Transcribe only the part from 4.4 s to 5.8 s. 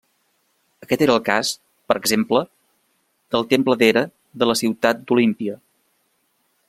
de la ciutat d'Olímpia.